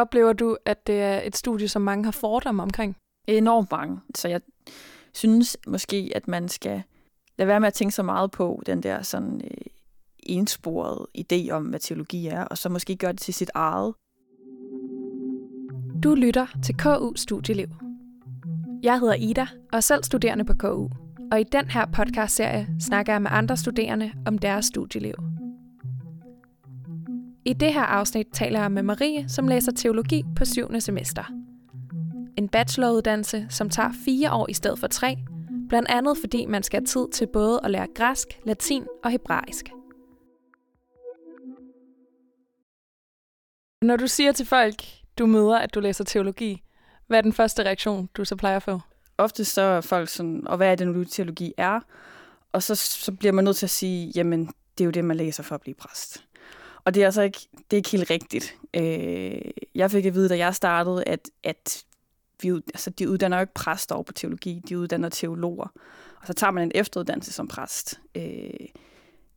[0.00, 2.96] Oplever du, at det er et studie, som mange har fordomme omkring?
[3.28, 4.00] Enormt mange.
[4.14, 4.40] Så jeg
[5.14, 6.82] synes måske, at man skal
[7.38, 9.66] lade være med at tænke så meget på den der sådan øh,
[10.22, 13.94] ensporede idé om, hvad teologi er, og så måske gøre det til sit eget.
[16.02, 17.68] Du lytter til KU Studieliv.
[18.82, 20.88] Jeg hedder Ida og er selv studerende på KU,
[21.32, 25.39] og i den her podcastserie snakker jeg med andre studerende om deres studieliv.
[27.44, 30.80] I det her afsnit taler jeg med Marie, som læser teologi på 7.
[30.80, 31.24] semester.
[32.36, 35.16] En bacheloruddannelse, som tager fire år i stedet for tre,
[35.68, 39.70] blandt andet fordi man skal have tid til både at lære græsk, latin og hebraisk.
[43.82, 44.84] Når du siger til folk,
[45.18, 46.62] du møder, at du læser teologi,
[47.06, 48.80] hvad er den første reaktion, du så plejer at få?
[49.18, 51.80] Ofte så er folk sådan, og hvad er det nu, teologi er?
[52.52, 54.46] Og så, så bliver man nødt til at sige, jamen,
[54.78, 56.24] det er jo det, man læser for at blive præst.
[56.90, 58.54] Og det er altså ikke, det er ikke helt rigtigt.
[58.74, 59.40] Øh,
[59.74, 61.84] jeg fik at vide, da jeg startede, at, at
[62.42, 65.72] vi, altså, de uddanner jo ikke præster over på teologi, de uddanner teologer.
[66.20, 68.00] Og så tager man en efteruddannelse som præst.
[68.14, 68.22] Øh,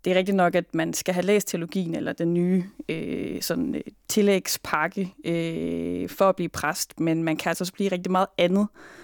[0.06, 3.76] det er rigtigt nok, at man skal have læst teologien eller den nye øh, sådan,
[3.76, 8.28] øh, tillægspakke øh, for at blive præst, men man kan altså også blive rigtig meget
[8.38, 8.68] andet.
[8.76, 9.03] Øh,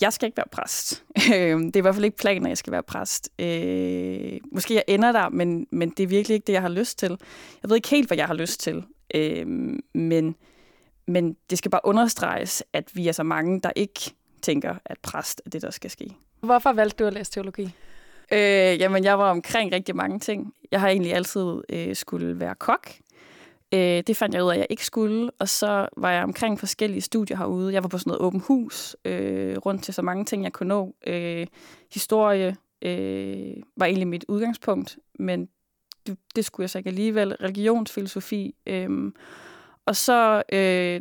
[0.00, 1.04] jeg skal ikke være præst.
[1.16, 3.30] det er i hvert fald ikke planen, at jeg skal være præst.
[3.38, 6.98] Øh, måske jeg ender der, men, men det er virkelig ikke det, jeg har lyst
[6.98, 7.10] til.
[7.62, 9.46] Jeg ved ikke helt, hvad jeg har lyst til, øh,
[9.94, 10.36] men,
[11.06, 15.42] men det skal bare understreges, at vi er så mange, der ikke tænker, at præst
[15.46, 16.10] er det, der skal ske.
[16.40, 17.70] Hvorfor valgte du at læse teologi?
[18.32, 20.54] Øh, jamen, jeg var omkring rigtig mange ting.
[20.70, 22.90] Jeg har egentlig altid øh, skulle være kok.
[23.74, 25.30] Øh, det fandt jeg ud af, at jeg ikke skulle.
[25.38, 27.72] Og så var jeg omkring forskellige studier herude.
[27.72, 30.68] Jeg var på sådan noget åben hus, øh, rundt til så mange ting, jeg kunne
[30.68, 30.94] nå.
[31.06, 31.46] Øh,
[31.92, 35.48] historie øh, var egentlig mit udgangspunkt, men
[36.06, 37.34] det, det skulle jeg så ikke alligevel.
[37.34, 38.54] Religionsfilosofi.
[38.66, 39.12] Øh,
[39.86, 41.00] og så øh,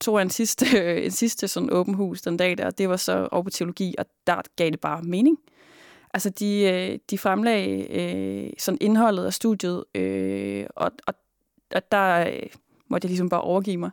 [0.00, 0.66] tog jeg en sidste,
[1.04, 4.06] en sidste sådan åben hus den dag der, det var så over på teologi, og
[4.26, 5.38] der gav det bare mening.
[6.14, 11.14] Altså, de, øh, de fremlagde øh, sådan indholdet af studiet, øh, og, og,
[11.74, 12.42] og der øh,
[12.88, 13.90] måtte jeg ligesom bare overgive mig.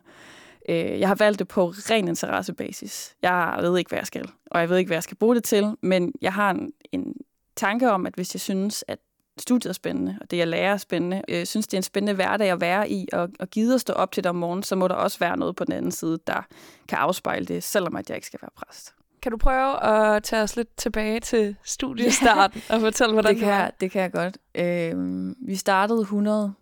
[0.68, 3.16] Øh, jeg har valgt det på ren interessebasis.
[3.22, 5.44] Jeg ved ikke, hvad jeg skal, og jeg ved ikke, hvad jeg skal bruge det
[5.44, 7.14] til, men jeg har en, en
[7.56, 8.98] tanke om, at hvis jeg synes, at
[9.38, 12.14] studiet er spændende, og det, jeg lærer er spændende, øh, synes, det er en spændende
[12.14, 14.76] hverdag at være i, og, og gider at stå op til det om morgenen, så
[14.76, 16.46] må der også være noget på den anden side, der
[16.88, 18.94] kan afspejle det, selvom at jeg ikke skal være præst.
[19.22, 23.48] Kan du prøve at tage os lidt tilbage til studiestarten og fortælle, hvordan det kan,
[23.48, 24.38] jeg, det kan jeg godt.
[24.54, 26.54] Øh, vi startede 100...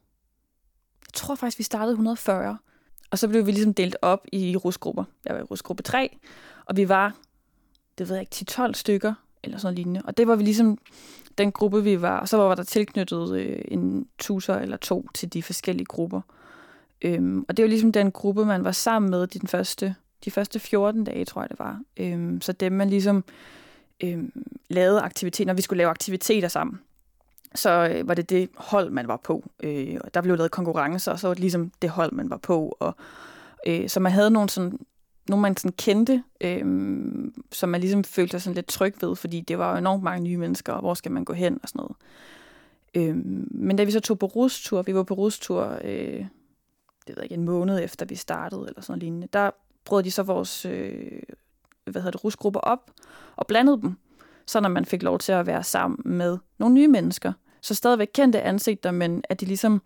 [1.12, 2.59] Jeg tror faktisk, vi startede 140.
[3.11, 5.05] Og så blev vi ligesom delt op i rusgrupper.
[5.25, 6.17] Jeg var i rusgruppe 3,
[6.65, 7.17] og vi var,
[7.99, 10.03] det ved jeg ikke, 10-12 stykker, eller sådan lignende.
[10.05, 10.78] Og det var vi ligesom
[11.39, 12.21] den gruppe, vi var.
[12.21, 16.21] Og så var der tilknyttet øh, en tuser eller to til de forskellige grupper.
[17.03, 19.94] Øhm, og det var ligesom den gruppe, man var sammen med den første
[20.25, 21.81] de første 14 dage, tror jeg det var.
[21.97, 23.25] Øhm, så dem man ligesom
[24.05, 26.81] øhm, lavede aktiviteter, når vi skulle lave aktiviteter sammen,
[27.55, 29.51] så øh, var det det hold, man var på.
[29.63, 32.37] Øh, og der blev lavet konkurrencer, og så var det ligesom det hold, man var
[32.37, 32.77] på.
[32.81, 32.97] Og,
[33.67, 34.79] øh, så man havde nogle sådan
[35.29, 36.65] nogle man sådan kendte, øh,
[37.53, 40.25] som man ligesom følte sig sådan lidt tryg ved, fordi det var jo enormt mange
[40.25, 41.97] nye mennesker, og hvor skal man gå hen og sådan noget.
[42.95, 43.17] Øh,
[43.51, 46.27] men da vi så tog på rustur, vi var på rustur, øh,
[47.07, 49.51] det ved jeg ikke, en måned efter vi startede, eller sådan lignende, der
[49.85, 51.23] brød de så vores øh,
[51.85, 52.91] hvad hedder det, rusgrupper op
[53.37, 53.97] og blandede dem,
[54.47, 57.33] så når man fik lov til at være sammen med nogle nye mennesker.
[57.61, 59.83] Så stadigvæk kendte ansigter, men at de ligesom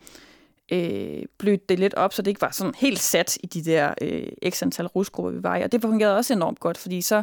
[0.73, 3.95] øh, blødte det lidt op, så det ikke var sådan helt sat i de der
[4.03, 5.63] øh, x antal rusgrupper, vi var i.
[5.63, 7.23] Og det fungerede også enormt godt, fordi så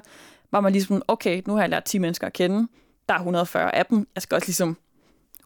[0.52, 2.68] var man ligesom, okay, nu har jeg lært 10 mennesker at kende,
[3.10, 4.78] der er 140 af dem, jeg skal også ligesom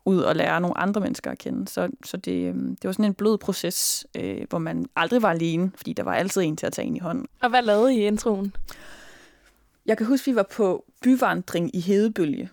[0.06, 1.68] ud og lære nogle andre mennesker at kende.
[1.68, 5.30] Så, så det, øh, det var sådan en blød proces, øh, hvor man aldrig var
[5.30, 7.26] alene, fordi der var altid en til at tage ind i hånden.
[7.42, 8.54] Og hvad lavede i introen?
[9.88, 12.50] Jeg kan huske, vi var på byvandring i Hedebølge.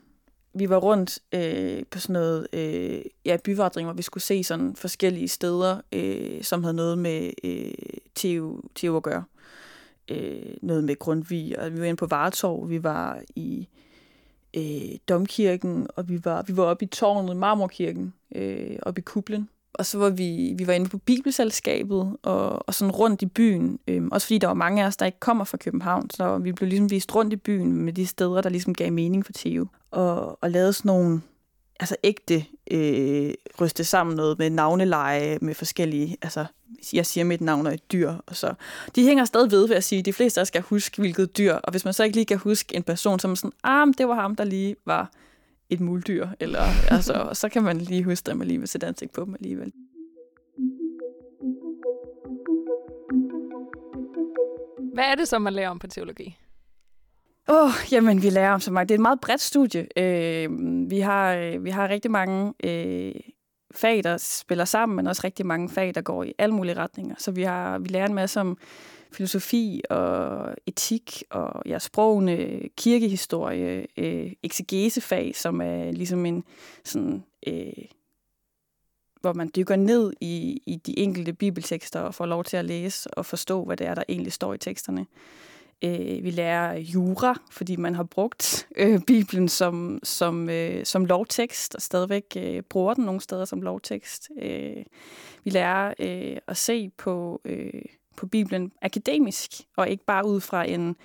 [0.54, 4.76] Vi var rundt øh, på sådan noget øh, ja, byvandring, hvor vi skulle se sådan
[4.76, 7.74] forskellige steder, øh, som havde noget med øh,
[8.14, 9.24] Theo, Theo at gøre.
[10.10, 13.68] Øh, noget med Grundtvig, og vi var inde på Vartorv, vi var i
[14.56, 19.48] øh, domkirken, og vi var, vi var oppe i tårnet, Marmorkirken, øh, oppe i kublen.
[19.74, 23.78] Og så var vi, vi var inde på Bibelselskabet og, og sådan rundt i byen.
[23.88, 26.10] Øhm, også fordi der var mange af os, der ikke kommer fra København.
[26.10, 29.26] Så vi blev ligesom vist rundt i byen med de steder, der ligesom gav mening
[29.26, 29.66] for Theo.
[29.90, 31.20] Og, og lavede sådan nogle
[31.80, 36.46] altså ægte øh, ryste sammen noget med navneleje med forskellige, altså
[36.92, 38.54] jeg siger mit navn og et dyr, og så.
[38.94, 41.54] De hænger stadig ved, ved at sige, de fleste af os skal huske, hvilket dyr,
[41.54, 44.08] og hvis man så ikke lige kan huske en person, så er sådan, ah, det
[44.08, 45.10] var ham, der lige var
[45.70, 46.62] et muldyr, eller
[46.96, 49.72] altså, så kan man lige huske dem alligevel, sætte ansigt på dem alligevel.
[54.94, 56.38] Hvad er det så, man lærer om på teologi?
[57.48, 58.88] Åh, oh, jamen, vi lærer om så meget.
[58.88, 59.86] Det er et meget bredt studie.
[59.96, 60.50] Øh,
[60.90, 63.14] vi, har, øh, vi har rigtig mange øh,
[63.74, 67.14] fag, der spiller sammen, men også rigtig mange fag, der går i alle mulige retninger.
[67.18, 68.58] Så vi, har, vi lærer en masse om
[69.12, 76.44] filosofi og etik og ja, sprogene, kirkehistorie, øh, exegesefag, som er ligesom en
[76.84, 77.24] sådan...
[77.46, 77.84] Øh,
[79.20, 83.14] hvor man dykker ned i, i de enkelte bibeltekster og får lov til at læse
[83.14, 85.06] og forstå, hvad det er, der egentlig står i teksterne.
[85.82, 91.74] Øh, vi lærer jura, fordi man har brugt øh, Bibelen som, som, øh, som lovtekst,
[91.74, 94.30] og stadigvæk øh, bruger den nogle steder som lovtekst.
[94.42, 94.84] Øh,
[95.44, 97.82] vi lærer øh, at se på, øh,
[98.16, 100.96] på Bibelen akademisk, og ikke bare ud fra en,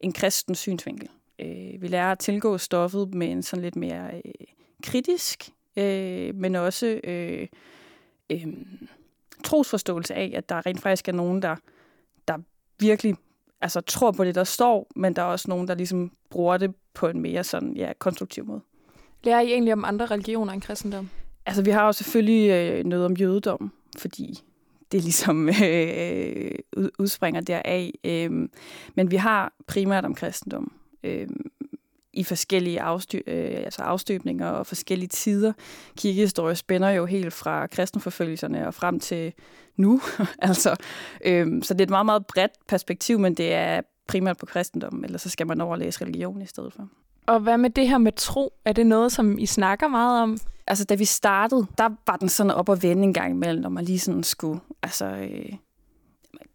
[0.00, 1.08] en kristen synsvinkel.
[1.38, 4.32] Øh, vi lærer at tilgå stoffet med en sådan lidt mere øh,
[4.82, 7.48] kritisk, øh, men også øh,
[8.30, 8.46] øh,
[9.44, 11.56] trosforståelse af, at der rent faktisk er nogen, der,
[12.28, 12.38] der
[12.78, 13.16] virkelig
[13.62, 16.74] altså, tror på det, der står, men der er også nogen, der ligesom bruger det
[16.94, 18.60] på en mere sådan, ja, konstruktiv måde.
[19.22, 21.10] Lærer I egentlig om andre religioner end kristendom?
[21.46, 24.42] Altså, vi har jo selvfølgelig øh, noget om jødedom, fordi
[24.92, 26.50] det ligesom øh,
[26.98, 27.90] udspringer deraf.
[28.04, 28.48] Øh,
[28.94, 30.72] men vi har primært om kristendom.
[31.04, 31.26] Øh,
[32.12, 35.52] i forskellige afsty- øh, altså afstøbninger og forskellige tider.
[35.96, 39.32] Kirkehistorie spænder jo helt fra kristenforfølgelserne og frem til
[39.76, 40.00] nu.
[40.38, 40.76] altså,
[41.24, 45.04] øh, så det er et meget, meget bredt perspektiv, men det er primært på kristendom,
[45.04, 46.88] eller så skal man overlæse religion i stedet for.
[47.26, 48.52] Og hvad med det her med tro?
[48.64, 50.38] Er det noget, som I snakker meget om?
[50.66, 53.68] Altså, da vi startede, der var den sådan op og vende en gang imellem, når
[53.68, 55.52] man lige sådan skulle, altså, øh,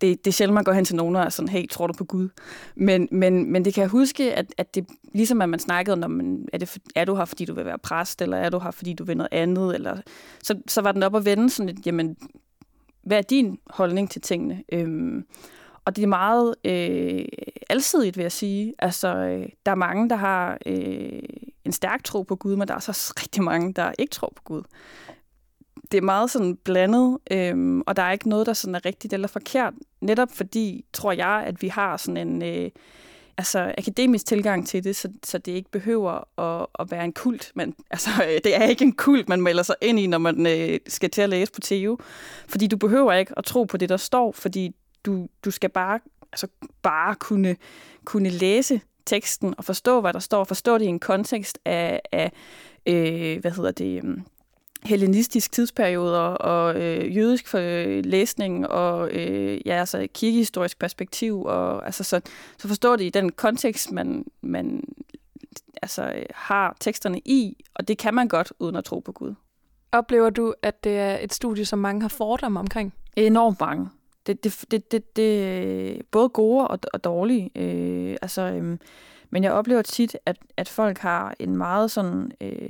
[0.02, 1.94] det, det er sjældent, man går hen til nogen og er sådan, hey, tror du
[1.94, 2.30] på Gud?
[2.76, 6.12] Men, men, men det kan jeg huske, at, at det, ligesom at man snakkede om,
[6.12, 8.72] man, er, det, er du her, fordi du vil være præst, eller er du her,
[8.72, 9.76] fordi du vil noget andet?
[9.76, 9.98] Eller,
[10.44, 12.18] så, så var den op at vende sådan lidt, jamen,
[13.04, 14.64] hvad er din holdning til tingene?
[14.72, 15.26] Øhm,
[15.86, 17.26] og det er meget øh,
[17.70, 18.74] alsidigt, vil jeg sige.
[18.80, 21.20] Altså, øh, der er mange, der har øh,
[21.66, 24.44] en stærk tro på Gud, men der er så rigtig mange, der ikke tror på
[24.44, 24.64] Gud
[25.92, 29.14] det er meget sådan blandet, øhm, og der er ikke noget, der sådan er rigtigt
[29.14, 29.74] eller forkert.
[30.02, 32.72] Netop fordi, tror jeg, at vi har sådan en øh,
[33.38, 37.52] altså, akademisk tilgang til det, så, så det ikke behøver at, at være en kult.
[37.56, 40.48] Men altså, øh, det er ikke en kult, man melder sig ind i, når man
[40.48, 41.98] øh, skal til at læse på TU.
[42.48, 44.76] Fordi du behøver ikke at tro på det, der står, fordi
[45.06, 46.00] du, du skal bare,
[46.32, 46.48] altså,
[46.82, 47.56] bare kunne,
[48.06, 52.32] kunne læse teksten og forstå, hvad der står, forstå det i en kontekst af, af
[52.86, 54.18] øh, hvad hedder det, øh,
[54.84, 61.44] hellenistisk tidsperioder og øh, jødisk for, øh, læsning og øh, ja, altså kirkehistorisk perspektiv.
[61.44, 62.22] Og, altså, så,
[62.58, 64.84] så forstår det i den kontekst, man, man
[65.82, 69.34] altså, har teksterne i, og det kan man godt uden at tro på Gud.
[69.92, 72.94] Oplever du, at det er et studie, som mange har fordomme omkring?
[73.16, 73.90] Enormt mange.
[74.28, 77.52] Det, det, det, det, det både gode og, og dårlige.
[77.56, 78.78] Øh, altså, øh,
[79.30, 82.32] men jeg oplever tit, at, at folk har en meget sådan...
[82.42, 82.67] Øh,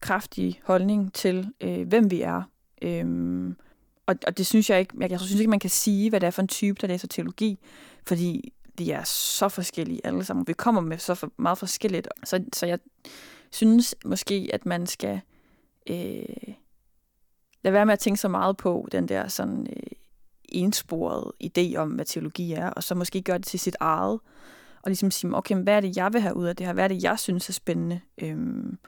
[0.00, 2.42] kraftig holdning til, øh, hvem vi er.
[2.82, 3.56] Øhm,
[4.06, 6.26] og, og det synes jeg ikke, jeg, jeg synes ikke, man kan sige, hvad det
[6.26, 7.58] er for en type, der læser teologi,
[8.06, 10.46] fordi de er så forskellige alle sammen.
[10.46, 12.08] Vi kommer med så for, meget forskelligt.
[12.24, 12.78] Så, så jeg
[13.52, 15.20] synes måske, at man skal
[15.90, 16.54] øh,
[17.62, 19.82] lade være med at tænke så meget på den der sådan øh,
[20.48, 24.20] ensporede idé om, hvad teologi er, og så måske gøre det til sit eget,
[24.82, 26.72] og ligesom sige, okay, hvad er det, jeg vil have ud af det her?
[26.72, 28.00] Hvad er det, jeg synes er spændende?
[28.18, 28.78] Øhm,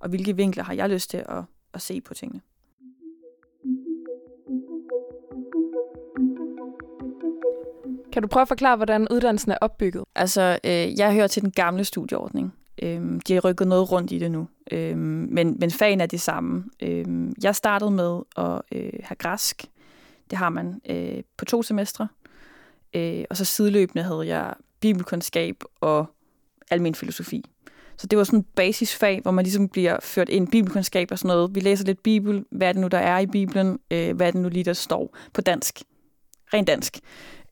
[0.00, 2.40] og hvilke vinkler har jeg lyst til at, at se på tingene.
[8.12, 10.04] Kan du prøve at forklare, hvordan uddannelsen er opbygget?
[10.14, 12.54] Altså, øh, jeg hører til den gamle studieordning.
[12.82, 16.18] Øh, de har rykket noget rundt i det nu, øh, men, men fagene er de
[16.18, 16.64] samme.
[16.82, 17.04] Øh,
[17.42, 19.64] jeg startede med at øh, have græsk.
[20.30, 22.08] Det har man øh, på to semestre.
[22.94, 26.06] Øh, og så sideløbende havde jeg bibelkundskab og
[26.70, 27.44] almen filosofi.
[28.00, 31.18] Så det var sådan et basisfag, hvor man ligesom bliver ført ind i bibelkundskab og
[31.18, 31.54] sådan noget.
[31.54, 32.44] Vi læser lidt bibel.
[32.50, 33.78] Hvad er det nu, der er i Bibelen?
[33.90, 35.82] Øh, hvad er det nu lige, der står på dansk?
[36.54, 36.98] Rent dansk.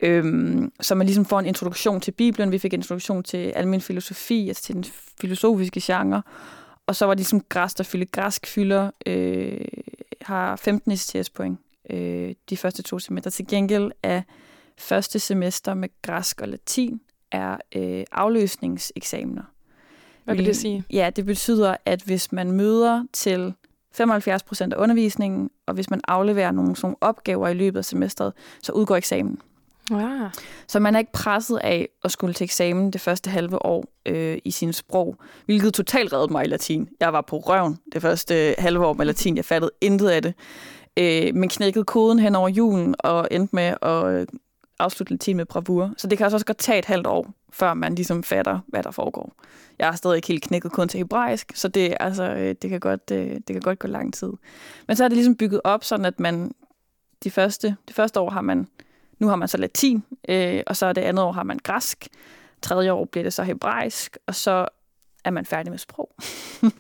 [0.01, 2.53] Øhm, så man ligesom får en introduktion til Bibelen.
[2.53, 4.85] Vi fik en introduktion til almen filosofi, altså til den
[5.21, 6.23] filosofiske genre.
[6.87, 9.61] Og så var det ligesom græs, der fylder græsk fylder, øh,
[10.23, 11.59] har 15 ECTS-point
[11.91, 13.31] øh, de første to semester.
[13.31, 14.23] Til gengæld er
[14.79, 17.01] første semester med græsk og latin
[17.33, 19.43] er øh, afløsningseksamener.
[20.29, 20.85] Hvad vil det sige?
[20.91, 23.55] Ja, det betyder, at hvis man møder til
[23.95, 28.33] 75 procent af undervisningen, og hvis man afleverer nogle sådan opgaver i løbet af semesteret,
[28.63, 29.39] så udgår eksamen.
[29.91, 30.29] Ja.
[30.67, 34.39] Så man er ikke presset af at skulle til eksamen det første halve år øh,
[34.45, 35.17] i sin sprog,
[35.47, 36.89] hvilket totalt reddede mig i latin.
[37.01, 39.37] Jeg var på røven det første halve år med latin.
[39.37, 40.35] Jeg fattede intet af det.
[40.97, 44.29] Øh, men knækkede koden hen over julen og endte med at
[44.79, 45.95] afslutte latin med bravur.
[45.97, 48.83] Så det kan altså også godt tage et halvt år, før man ligesom fatter, hvad
[48.83, 49.33] der foregår.
[49.79, 52.81] Jeg er stadig ikke helt knækket kun til hebraisk, så det, altså, øh, det, kan
[52.81, 54.33] godt, øh, det kan godt gå lang tid.
[54.87, 56.53] Men så er det ligesom bygget op, sådan at man
[57.25, 58.69] de første, de første år har man,
[59.19, 62.09] nu har man så latin, øh, og så det andet år har man græsk.
[62.63, 64.69] Tredje år bliver det så hebraisk, og så
[65.25, 66.11] er man færdig med sprog.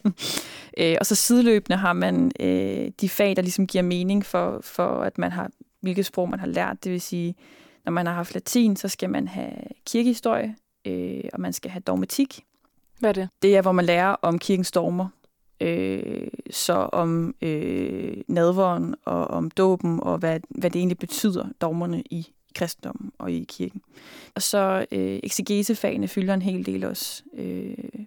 [0.80, 5.02] øh, og så sideløbende har man øh, de fag, der ligesom giver mening for, for,
[5.02, 5.50] at man har,
[5.80, 6.84] hvilket sprog man har lært.
[6.84, 7.34] Det vil sige,
[7.88, 9.52] når man har haft latin, så skal man have
[9.86, 12.44] kirkehistorie, øh, og man skal have dogmatik.
[12.98, 13.28] Hvad er det?
[13.42, 15.08] Det er, hvor man lærer om kirkens dogmer.
[15.60, 22.02] Øh, så om øh, nadveren og om dåben, og hvad, hvad det egentlig betyder, dogmerne
[22.10, 23.82] i kristendommen og i kirken.
[24.34, 27.22] Og så øh, exegesefagene fylder en hel del også.
[27.34, 28.04] Øh,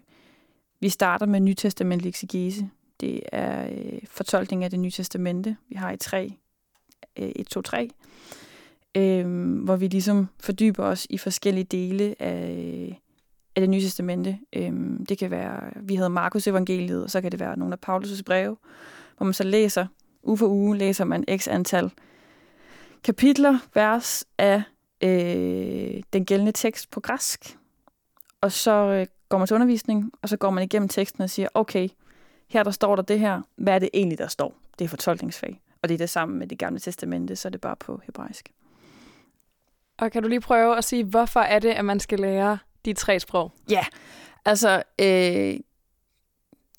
[0.80, 2.70] vi starter med nytestamentlig exegese.
[3.00, 5.56] Det er øh, fortolkning af det nye testamente.
[5.68, 6.34] Vi har i 3,
[7.18, 7.90] øh, 1, 2, 3,
[8.96, 13.00] øh, hvor vi ligesom fordyber os i forskellige dele af,
[13.56, 14.38] af det nye testamente.
[14.52, 14.72] Øh,
[15.08, 18.22] det kan være, vi havde Markus evangeliet, og så kan det være nogle af Paulus'
[18.22, 18.56] breve,
[19.16, 19.86] hvor man så læser,
[20.22, 21.90] uge for uge læser man x antal
[23.04, 24.62] kapitler, vers af
[25.02, 27.58] øh, den gældende tekst på græsk.
[28.40, 31.48] Og så øh, går man til undervisning, og så går man igennem teksten og siger,
[31.54, 31.88] okay,
[32.48, 33.42] her der står der det her.
[33.56, 34.54] Hvad er det egentlig, der står?
[34.78, 35.60] Det er fortolkningsfag.
[35.82, 38.52] Og det er det samme med det gamle testamente, så er det bare på hebraisk.
[39.98, 42.92] Og kan du lige prøve at sige, hvorfor er det, at man skal lære de
[42.92, 43.52] tre sprog?
[43.70, 43.84] Ja,
[44.44, 45.56] altså, øh,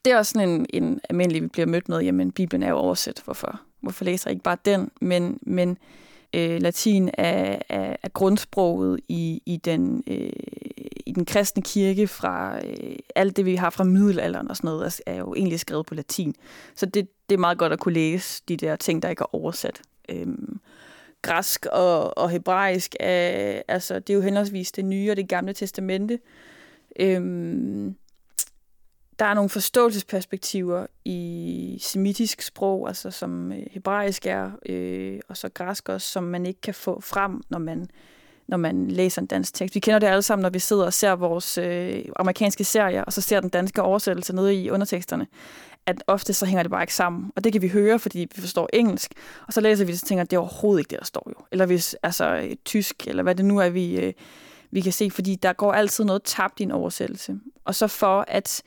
[0.05, 2.77] det er også sådan en, en almindelig, vi bliver mødt med, jamen Bibelen er jo
[2.77, 4.91] oversat, hvorfor, hvorfor læser jeg ikke bare den?
[5.01, 5.77] Men, men
[6.33, 10.29] øh, latin er, er, er grundsproget i, i, den, øh,
[11.05, 14.83] i den kristne kirke fra øh, alt det, vi har fra middelalderen og sådan noget,
[14.83, 16.35] altså, er jo egentlig skrevet på latin.
[16.75, 19.35] Så det, det er meget godt at kunne læse de der ting, der ikke er
[19.35, 19.81] oversat.
[20.09, 20.59] Øhm,
[21.23, 25.53] græsk og, og hebraisk, er, altså, det er jo henholdsvis det nye og det gamle
[25.53, 26.19] testamente.
[26.99, 27.95] Øhm,
[29.19, 35.49] der er nogle forståelsesperspektiver i semitisk sprog, altså som øh, hebraisk er, øh, og så
[35.49, 37.87] græsk også, som man ikke kan få frem, når man,
[38.47, 39.75] når man læser en dansk tekst.
[39.75, 43.13] Vi kender det alle sammen, når vi sidder og ser vores øh, amerikanske serier, og
[43.13, 45.27] så ser den danske oversættelse nede i underteksterne,
[45.85, 47.31] at ofte så hænger det bare ikke sammen.
[47.35, 49.11] Og det kan vi høre, fordi vi forstår engelsk,
[49.47, 51.27] og så læser vi det og tænker, at det er overhovedet ikke det, der står
[51.29, 51.45] jo.
[51.51, 54.13] Eller hvis, altså øh, tysk, eller hvad det nu er, vi, øh,
[54.71, 57.39] vi kan se, fordi der går altid noget tabt i en oversættelse.
[57.65, 58.63] Og så for at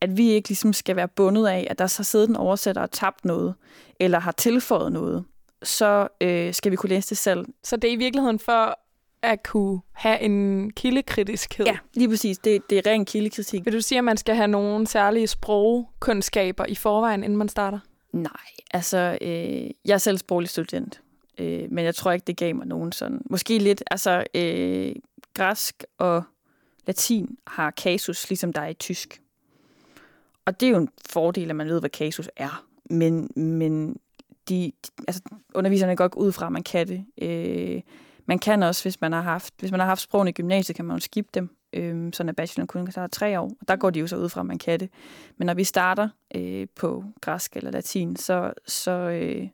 [0.00, 2.90] at vi ikke ligesom skal være bundet af, at der så sidder en oversætter og
[2.90, 3.54] tabt noget,
[4.00, 5.24] eller har tilføjet noget,
[5.62, 7.46] så øh, skal vi kunne læse det selv.
[7.62, 8.78] Så det er i virkeligheden for
[9.24, 11.66] at kunne have en kildekritiskhed?
[11.66, 12.38] Ja, lige præcis.
[12.38, 13.64] Det, det er ren kildekritik.
[13.64, 17.78] Vil du sige, at man skal have nogle særlige sprogkundskaber i forvejen, inden man starter?
[18.12, 18.30] Nej,
[18.70, 21.00] altså, øh, jeg er selv sproglig student,
[21.38, 23.22] øh, men jeg tror ikke, det gav mig nogen sådan.
[23.30, 24.94] Måske lidt, altså, øh,
[25.34, 26.22] græsk og
[26.86, 29.20] latin har kasus, ligesom der er i tysk.
[30.44, 32.64] Og det er jo en fordel, at man ved, hvad kasus er.
[32.90, 33.96] Men, men
[34.48, 35.22] de, de, altså,
[35.54, 37.04] underviserne går ikke ud fra, at man kan det.
[37.22, 37.82] Øh,
[38.26, 40.84] man kan også, hvis man har haft, hvis man har haft sprogene i gymnasiet, kan
[40.84, 41.56] man jo skippe dem.
[41.72, 43.50] Øh, sådan at bacheloren kun kan tage tre år.
[43.60, 44.90] Og der går de jo så ud fra, at man kan det.
[45.36, 49.48] Men når vi starter øh, på græsk eller latin, så, så øh,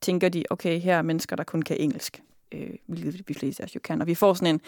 [0.00, 2.22] tænker de, okay, her er mennesker, der kun kan engelsk.
[2.52, 4.00] Øh, hvilket vi fleste af os jo kan.
[4.00, 4.60] Og vi får sådan en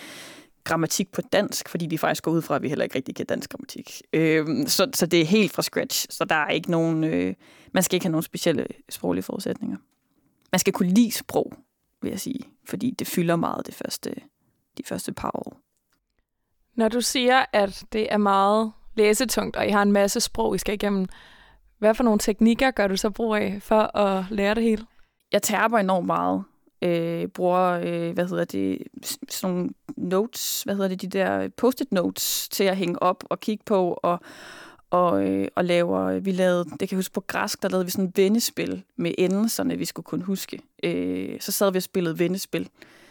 [0.64, 3.26] grammatik på dansk, fordi vi faktisk går ud fra, at vi heller ikke rigtig kan
[3.26, 4.02] dansk grammatik.
[4.12, 7.34] Øh, så, så det er helt fra scratch, så der er ikke nogen, øh,
[7.72, 9.76] man skal ikke have nogen specielle sproglige forudsætninger.
[10.52, 11.52] Man skal kunne lide sprog,
[12.02, 14.14] vil jeg sige, fordi det fylder meget det første,
[14.78, 15.60] de første par år.
[16.74, 20.58] Når du siger, at det er meget læsetungt, og I har en masse sprog, I
[20.58, 21.06] skal igennem,
[21.78, 24.86] hvad for nogle teknikker gør du så brug af for at lære det hele?
[25.32, 26.44] Jeg tærper enormt meget
[26.82, 28.78] øh, bruger, øh, hvad hedder det,
[29.28, 33.40] sådan nogle notes, hvad hedder det, de der post-it notes til at hænge op og
[33.40, 34.20] kigge på, og,
[34.90, 37.84] og, øh, og laver, øh, vi lavede, det kan jeg huske på græsk, der lavede
[37.84, 40.60] vi sådan et vendespil med endelserne, vi skulle kunne huske.
[40.82, 42.68] Øh, så sad vi og spillede vendespil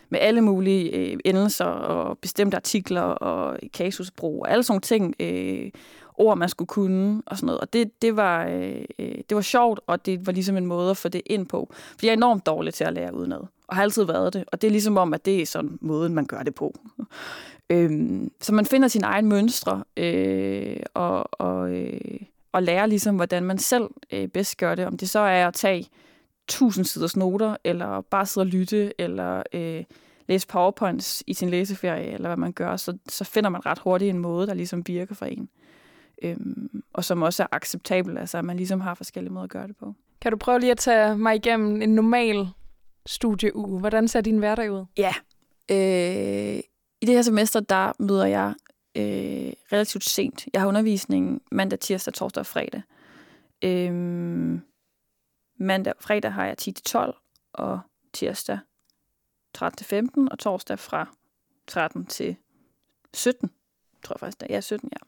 [0.09, 5.71] med alle mulige øh, endelser og bestemte artikler og kasusbrug og alle sådan ting, øh,
[6.19, 7.61] ord, man skulle kunne og sådan noget.
[7.61, 10.91] Og det, det, var, øh, øh, det var sjovt, og det var ligesom en måde
[10.91, 11.69] at få det ind på.
[11.71, 14.43] Fordi jeg er enormt dårlig til at lære udenad, og har altid været det.
[14.47, 16.75] Og det er ligesom om, at det er sådan måden, man gør det på.
[17.69, 22.21] øhm, så man finder sin egen mønstre, øh, og, og, øh,
[22.51, 24.85] og lærer ligesom, hvordan man selv øh, bedst gør det.
[24.85, 25.87] Om det så er at tage
[26.47, 29.83] tusind siders noter, eller bare sidde og lytte, eller øh,
[30.27, 34.09] læse powerpoints i sin læseferie, eller hvad man gør, så, så finder man ret hurtigt
[34.09, 35.49] en måde, der ligesom virker for en
[36.21, 39.67] øhm, og som også er acceptabel, altså at man ligesom har forskellige måder at gøre
[39.67, 39.93] det på.
[40.21, 42.47] Kan du prøve lige at tage mig igennem en normal
[43.05, 43.79] studieuge?
[43.79, 44.85] Hvordan ser din hverdag ud?
[44.97, 45.13] Ja,
[45.71, 46.59] Øh,
[47.01, 48.53] I det her semester, der møder jeg
[48.95, 50.47] øh, relativt sent.
[50.53, 52.81] Jeg har undervisning mandag, tirsdag, torsdag og fredag.
[53.63, 53.93] Øh,
[55.57, 57.79] mandag og fredag har jeg 10-12, og
[58.13, 58.59] tirsdag
[59.57, 61.15] 13-15, og torsdag fra
[61.67, 62.35] 13 til
[63.13, 63.51] 17,
[64.03, 64.49] tror jeg faktisk.
[64.49, 65.05] Ja, 17, ja.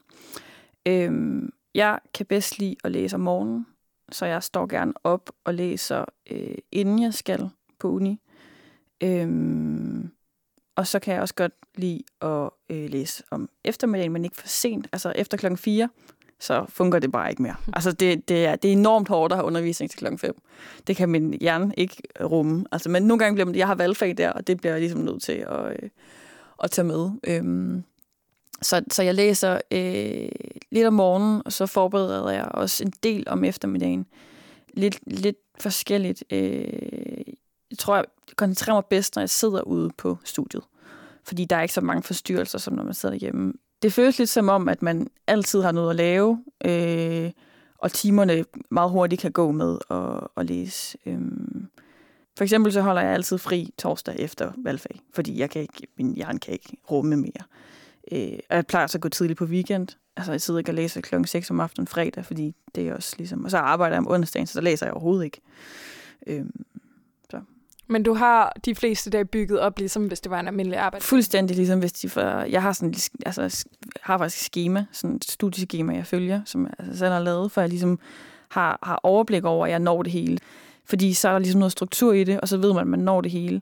[0.87, 1.41] Øh,
[1.75, 3.65] jeg kan bedst lide at læse om morgenen,
[4.11, 8.21] så jeg står gerne op og læser, øh, inden jeg skal på uni.
[9.03, 10.11] Øhm,
[10.75, 14.47] og så kan jeg også godt lide at øh, læse om eftermiddagen, men ikke for
[14.47, 14.87] sent.
[14.91, 15.89] Altså efter klokken 4,
[16.39, 17.55] så fungerer det bare ikke mere.
[17.73, 20.41] Altså det, det, er, det er enormt hårdt at have undervisning til klokken 5.
[20.87, 22.65] Det kan min hjerne ikke rumme.
[22.71, 25.01] Altså, men nogle gange bliver man, jeg har valgfag der, og det bliver jeg ligesom
[25.01, 25.89] nødt til at, øh,
[26.63, 27.09] at tage med.
[27.27, 27.83] Øhm,
[28.61, 30.29] så, så jeg læser øh,
[30.71, 34.05] lidt om morgenen, og så forbereder jeg også en del om eftermiddagen.
[34.73, 36.23] Lidt, lidt forskelligt.
[36.31, 37.23] Øh,
[37.71, 40.63] jeg tror, jeg koncentrerer mig bedst, når jeg sidder ude på studiet.
[41.23, 43.53] Fordi der er ikke så mange forstyrrelser, som når man sidder hjemme.
[43.81, 47.31] Det føles lidt som om, at man altid har noget at lave, øh,
[47.77, 50.97] og timerne meget hurtigt kan gå med at, at læse.
[51.05, 51.21] Øh,
[52.37, 56.15] for eksempel så holder jeg altid fri torsdag efter valgfag, fordi jeg kan ikke, min
[56.15, 57.43] hjerne kan ikke rumme mere.
[58.11, 59.87] Øh, og jeg plejer så at gå tidligt på weekend.
[60.17, 63.15] Altså, jeg sidder ikke og læser klokken 6 om aftenen fredag, fordi det er også
[63.17, 63.45] ligesom...
[63.45, 65.41] Og så arbejder jeg om onsdagen, så der læser jeg overhovedet ikke.
[66.27, 66.45] Øh,
[67.29, 67.41] så.
[67.87, 71.05] Men du har de fleste dage bygget op, ligesom hvis det var en almindelig arbejde?
[71.05, 72.09] Fuldstændig ligesom hvis de...
[72.09, 72.93] For, jeg har sådan,
[73.25, 73.65] altså,
[74.01, 77.51] har faktisk et schema, sådan et studieskema, jeg følger, som jeg altså selv har lavet,
[77.51, 77.99] for jeg ligesom
[78.49, 80.37] har, har overblik over, at jeg når det hele.
[80.85, 82.99] Fordi så er der ligesom noget struktur i det, og så ved man, at man
[82.99, 83.61] når det hele.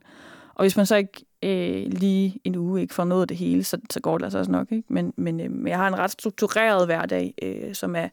[0.60, 3.78] Og hvis man så ikke øh, lige en uge ikke får af det hele, så,
[3.90, 4.72] så går det altså også nok.
[4.72, 4.92] Ikke?
[4.92, 8.08] Men, men øh, jeg har en ret struktureret hverdag, øh, som er,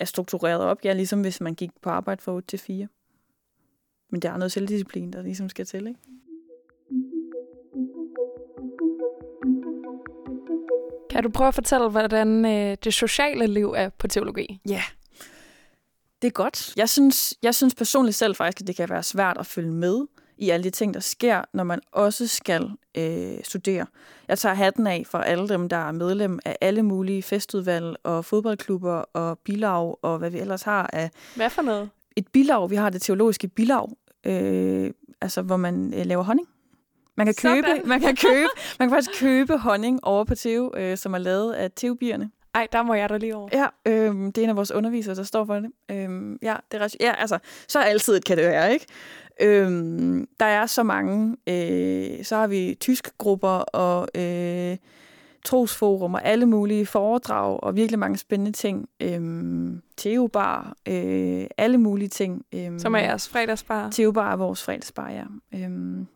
[0.00, 0.84] er struktureret op.
[0.84, 2.88] Ja, ligesom hvis man gik på arbejde fra 8 til 4.
[4.10, 5.86] Men der er noget selvdisciplin, der ligesom skal til.
[5.86, 6.00] Ikke?
[11.10, 14.60] Kan du prøve at fortælle, hvordan øh, det sociale liv er på teologi?
[14.68, 14.82] Ja,
[16.22, 16.76] det er godt.
[16.76, 20.06] Jeg synes, jeg synes personligt selv faktisk, at det kan være svært at følge med
[20.38, 23.86] i alle de ting, der sker, når man også skal øh, studere.
[24.28, 28.24] Jeg tager hatten af for alle dem, der er medlem af alle mulige festudvalg og
[28.24, 31.10] fodboldklubber og bilag og hvad vi ellers har af...
[31.36, 31.90] Hvad for noget?
[32.16, 32.70] Et bilag.
[32.70, 33.88] Vi har det teologiske bilag,
[34.24, 36.48] øh, altså hvor man øh, laver honning.
[37.16, 40.96] Man kan købe, man kan købe, man kan faktisk købe honning over på Teo, øh,
[40.96, 42.30] som er lavet af teobierne.
[42.54, 43.48] Ej, der må jeg da lige over.
[43.52, 45.70] Ja, øh, det er en af vores undervisere, der står for det.
[45.90, 48.86] Øh, ja, det er ret, ja, altså, så altid kan det være, ikke?
[49.40, 51.36] Øhm, der er så mange.
[51.46, 54.76] Øh, så har vi tysk grupper og øh,
[55.44, 58.88] trosforum og alle mulige foredrag og virkelig mange spændende ting.
[59.00, 62.44] Øhm, Teobar, øh, alle mulige ting.
[62.54, 63.90] Øhm, Som er jeres fredagsbar?
[63.90, 65.24] Teobar er vores fredagsbar, ja.
[65.54, 66.06] Øhm,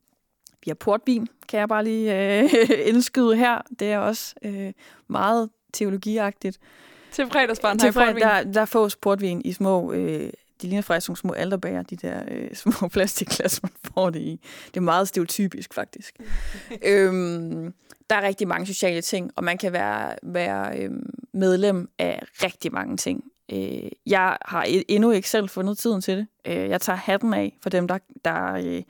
[0.65, 2.51] vi har portvin, kan jeg bare lige øh,
[2.95, 3.61] indskyde her.
[3.79, 4.73] Det er også øh,
[5.09, 6.59] meget teologiagtigt.
[7.13, 10.31] Til fredagsbarn har fred, der, der fås portvin i små øh,
[10.63, 14.41] de ligner faktisk nogle små alderbager, de der øh, små plastikglas, man får det i.
[14.67, 16.17] Det er meget stereotypisk, faktisk.
[16.83, 17.75] øhm,
[18.11, 22.73] der er rigtig mange sociale ting, og man kan være, være øhm, medlem af rigtig
[22.73, 23.25] mange ting.
[23.53, 26.27] Øh, jeg har endnu ikke selv fundet tiden til det.
[26.47, 28.83] Øh, jeg tager hatten af for dem, der, der øh,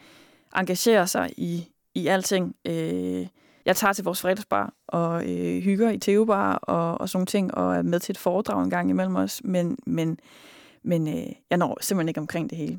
[0.57, 2.57] engagerer sig i, i alting.
[2.65, 3.27] Øh,
[3.65, 7.77] jeg tager til vores fredagsbar og øh, hygger i Teobar og, og sådan ting, og
[7.77, 9.41] er med til et foredrag en gang imellem os.
[9.45, 10.19] Men, men
[10.83, 12.79] men øh, jeg når simpelthen ikke omkring det hele.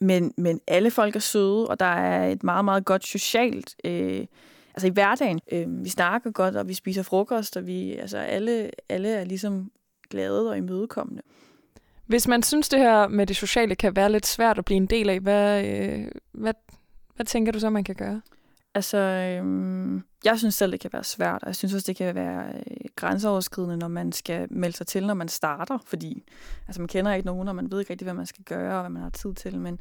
[0.00, 3.76] Men, men alle folk er søde, og der er et meget, meget godt socialt...
[3.84, 4.26] Øh,
[4.74, 5.40] altså i hverdagen.
[5.52, 9.70] Øh, vi snakker godt, og vi spiser frokost, og vi, altså alle, alle er ligesom
[10.10, 11.22] glade og imødekommende.
[12.06, 14.86] Hvis man synes, det her med det sociale kan være lidt svært at blive en
[14.86, 16.54] del af, hvad, øh, hvad,
[17.16, 18.20] hvad tænker du så, man kan gøre?
[18.74, 22.14] Altså, øhm, jeg synes selv, det kan være svært, og jeg synes også, det kan
[22.14, 26.24] være øh, grænseoverskridende, når man skal melde sig til, når man starter, fordi
[26.66, 28.80] altså, man kender ikke nogen, og man ved ikke rigtig, hvad man skal gøre, og
[28.80, 29.80] hvad man har tid til, men,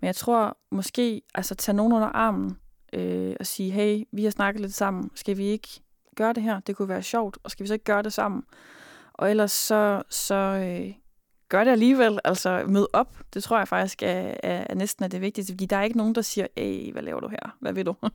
[0.00, 2.58] men jeg tror måske, altså tage nogen under armen
[2.92, 5.68] øh, og sige, hey, vi har snakket lidt sammen, skal vi ikke
[6.16, 6.60] gøre det her?
[6.60, 8.42] Det kunne være sjovt, og skal vi så ikke gøre det sammen?
[9.12, 10.94] Og ellers så, så øh,
[11.50, 13.18] gør det alligevel, altså mød op.
[13.34, 15.96] Det tror jeg faktisk er, er, er næsten er det vigtigste, fordi der er ikke
[15.96, 17.56] nogen, der siger, hey, hvad laver du her?
[17.60, 17.94] Hvad vil du?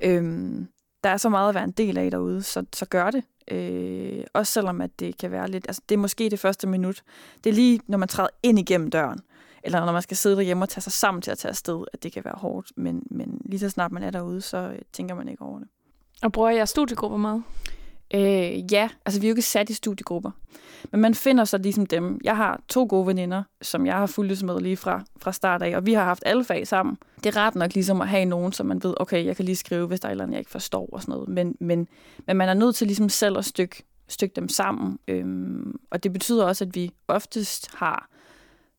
[0.00, 0.68] øhm,
[1.04, 3.24] der er så meget at være en del af derude, så, så gør det.
[3.50, 7.02] Øh, også selvom at det kan være lidt, altså det er måske det første minut.
[7.44, 9.20] Det er lige, når man træder ind igennem døren,
[9.62, 12.02] eller når man skal sidde derhjemme og tage sig sammen til at tage afsted, at
[12.02, 12.72] det kan være hårdt.
[12.76, 15.68] Men, men lige så snart man er derude, så øh, tænker man ikke over det.
[16.22, 17.42] Og bruger jeg studiegrupper meget?
[18.14, 20.30] Øh, ja, altså vi er jo ikke sat i studiegrupper.
[20.90, 22.20] Men man finder så ligesom dem.
[22.24, 25.62] Jeg har to gode veninder, som jeg har fulgt ligesom med lige fra, fra start
[25.62, 26.98] af, og vi har haft alle fag sammen.
[27.24, 29.56] Det er ret nok ligesom at have nogen, som man ved, okay, jeg kan lige
[29.56, 31.28] skrive, hvis der er et eller andet, jeg ikke forstår og sådan noget.
[31.28, 31.88] Men, men,
[32.26, 34.98] men man er nødt til ligesom selv at stykke, stykke dem sammen.
[35.08, 38.08] Øhm, og det betyder også, at vi oftest har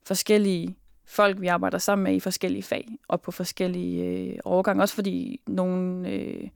[0.06, 4.84] forskellige folk, vi arbejder sammen med i forskellige fag og på forskellige øh, overgange.
[4.84, 6.48] Også fordi nogle, øh,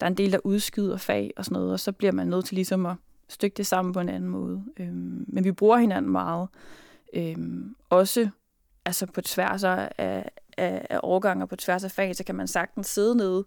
[0.00, 2.44] der er en del, der udskyder fag og sådan noget, og så bliver man nødt
[2.44, 2.96] til ligesom at
[3.28, 4.64] stykke det sammen på en anden måde.
[4.80, 6.48] Øhm, men vi bruger hinanden meget.
[7.14, 8.28] Øhm, også
[8.84, 10.30] altså på tværs af, af,
[10.90, 13.44] af årgange og på tværs af fag, så kan man sagtens sidde nede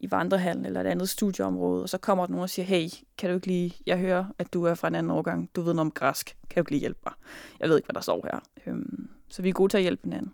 [0.00, 3.30] i vandrehallen eller et andet studieområde, og så kommer der nogen og siger, hey, kan
[3.30, 5.86] du ikke lige, jeg hører, at du er fra en anden årgang, du ved noget
[5.86, 7.14] om græsk, kan du ikke lige hjælpe mig?
[7.60, 8.40] Jeg ved ikke, hvad der står her.
[8.66, 10.32] Øhm, så vi er gode til at hjælpe hinanden.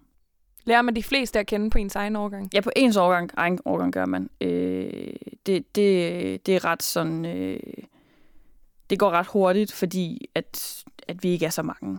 [0.64, 2.51] Lærer man de fleste at kende på ens egen årgang?
[2.55, 4.31] Ja, på ens årgang, egen årgang gør man.
[4.40, 5.12] Øh,
[5.47, 7.25] det, det, det er ret sådan...
[7.25, 7.61] Øh,
[8.90, 11.99] det går ret hurtigt, fordi at, at vi ikke er så mange.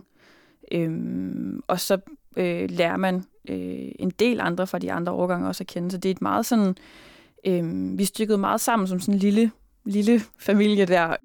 [0.72, 1.98] Øhm, og så
[2.36, 5.90] øh, lærer man øh, en del andre fra de andre årgange også at kende.
[5.90, 6.76] Så det er et meget sådan...
[7.46, 9.50] Øh, vi stykkede meget sammen som sådan en lille,
[9.84, 11.16] lille familie der.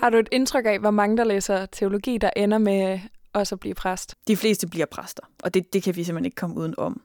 [0.00, 3.00] Har du et indtryk af, hvor mange der læser teologi, der ender med
[3.32, 4.14] også at blive præst?
[4.28, 7.02] De fleste bliver præster, og det, det kan vi simpelthen ikke komme uden om.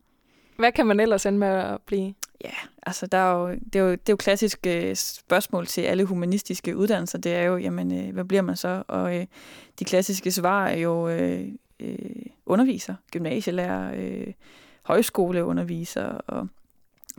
[0.58, 2.14] Hvad kan man ellers ende med at blive?
[2.44, 2.54] Ja,
[2.84, 6.06] altså der er jo, det, er jo, det er jo klassisk øh, spørgsmål til alle
[6.06, 7.18] humanistiske uddannelser.
[7.18, 8.84] Det er jo, jamen, øh, hvad bliver man så?
[8.88, 9.26] Og øh,
[9.80, 11.48] de klassiske svar er jo øh,
[11.80, 11.96] øh,
[12.46, 14.34] underviser, gymnasielærer, øh,
[14.84, 16.06] højskoleunderviser.
[16.06, 16.48] Og,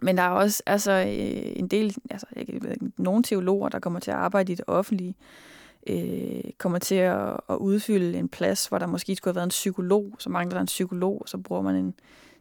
[0.03, 3.79] men der er også altså, øh, en del, altså jeg ved ikke, nogle teologer, der
[3.79, 5.56] kommer til at arbejde i det offentlige, øh,
[5.87, 9.51] Øh, kommer til at, at udfylde en plads, hvor der måske skulle have været en
[9.51, 11.95] psykolog, så mangler der en psykolog, og så bruger man en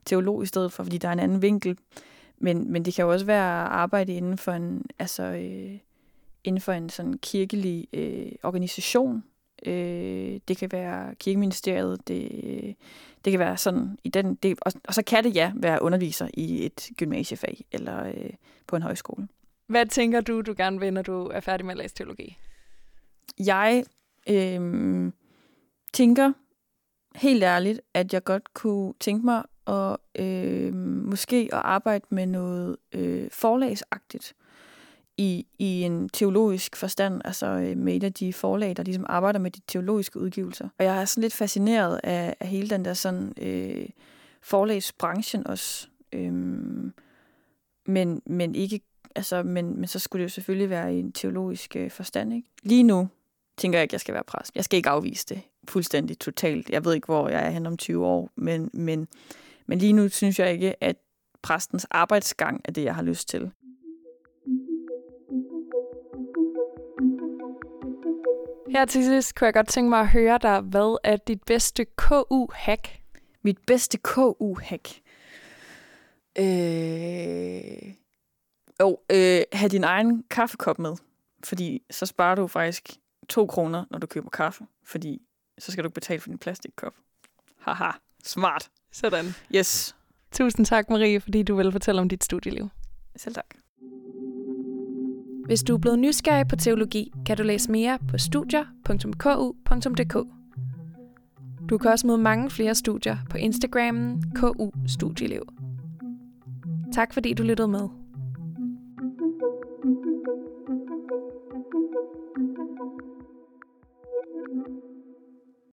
[0.05, 1.77] teolog i stedet for, fordi der er en anden vinkel.
[2.37, 5.77] Men, men det kan jo også være arbejde inden for en, altså, øh,
[6.43, 9.23] inden for en sådan kirkelig øh, organisation.
[9.65, 12.31] Øh, det kan være kirkeministeriet, det,
[13.25, 16.27] det kan være sådan i den, det, og, og så kan det ja være underviser
[16.33, 18.29] i et gymnasiefag eller øh,
[18.67, 19.27] på en højskole.
[19.67, 22.37] Hvad tænker du, du gerne vil, når du er færdig med at læse teologi?
[23.39, 23.83] Jeg
[24.29, 25.11] øh,
[25.93, 26.33] tænker
[27.15, 30.73] helt ærligt, at jeg godt kunne tænke mig og øh,
[31.05, 34.35] måske at arbejde med noget øh, forlagsagtigt
[35.17, 39.39] i, i en teologisk forstand, altså øh, med et af de forlag, der ligesom arbejder
[39.39, 40.69] med de teologiske udgivelser.
[40.79, 43.89] Og jeg er sådan lidt fascineret af, af hele den der sådan øh,
[44.41, 45.87] forlagsbranchen også.
[46.13, 46.33] Øh,
[47.85, 48.81] men, men ikke
[49.15, 52.33] altså, men, men så skulle det jo selvfølgelig være i en teologisk øh, forstand.
[52.33, 52.49] Ikke?
[52.63, 53.09] Lige nu
[53.57, 54.51] tænker jeg ikke, jeg skal være præst.
[54.55, 56.69] Jeg skal ikke afvise det fuldstændig totalt.
[56.69, 59.07] Jeg ved ikke, hvor jeg er hen om 20 år, men, men
[59.65, 60.95] men lige nu synes jeg ikke, at
[61.41, 63.51] præstens arbejdsgang er det, jeg har lyst til.
[68.71, 71.85] Her til sidst kunne jeg godt tænke mig at høre dig, hvad er dit bedste
[71.85, 72.99] KU-hack?
[73.41, 75.01] Mit bedste KU-hack?
[76.37, 77.95] Øh...
[78.81, 80.95] Jo, øh, have din egen kaffekop med.
[81.43, 82.89] Fordi så sparer du faktisk
[83.29, 84.65] to kroner, når du køber kaffe.
[84.83, 85.21] Fordi
[85.57, 86.93] så skal du ikke betale for din plastikkop.
[87.59, 87.91] Haha,
[88.23, 88.69] smart.
[88.91, 89.25] Sådan.
[89.55, 89.95] Yes.
[90.31, 92.69] Tusind tak, Marie, fordi du vil fortælle om dit studieliv.
[93.15, 93.55] Selv tak.
[95.45, 100.13] Hvis du er blevet nysgerrig på teologi, kan du læse mere på studier.ku.dk.
[101.69, 105.41] Du kan også møde mange flere studier på Instagrammen KU Studieliv.
[106.93, 108.04] Tak fordi du lyttede med.